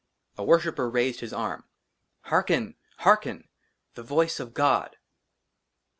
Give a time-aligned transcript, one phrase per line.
[0.35, 1.63] A WORSHIPPER RAISED HIS ARM.
[2.23, 2.73] HEARKEN!
[3.01, 3.47] HEARKEN!
[3.93, 4.97] THE VOICE OF GOD!